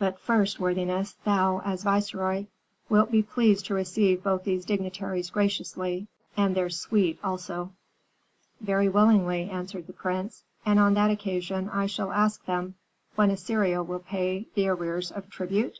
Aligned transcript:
But 0.00 0.18
first, 0.18 0.58
worthiness, 0.58 1.14
thou, 1.22 1.62
as 1.64 1.84
viceroy, 1.84 2.46
wilt 2.88 3.12
be 3.12 3.22
pleased 3.22 3.66
to 3.66 3.74
receive 3.74 4.24
both 4.24 4.42
these 4.42 4.64
dignitaries 4.64 5.30
graciously, 5.30 6.08
and 6.36 6.56
their 6.56 6.68
suite 6.68 7.20
also." 7.22 7.70
"Very 8.60 8.88
willingly," 8.88 9.48
answered 9.48 9.86
the 9.86 9.92
prince, 9.92 10.42
"and 10.66 10.80
on 10.80 10.94
that 10.94 11.12
occasion 11.12 11.68
I 11.68 11.86
shall 11.86 12.10
ask 12.10 12.44
them 12.46 12.74
when 13.14 13.30
Assyria 13.30 13.80
will 13.80 14.00
pay 14.00 14.48
the 14.56 14.66
arrears 14.66 15.12
of 15.12 15.30
tribute?" 15.30 15.78